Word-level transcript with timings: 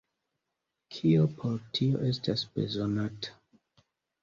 Kio 0.95 1.25
por 1.41 1.59
tio 1.79 2.03
estas 2.13 2.47
bezonata? 2.57 3.39